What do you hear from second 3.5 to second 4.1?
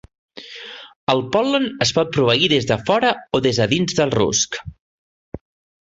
des de dins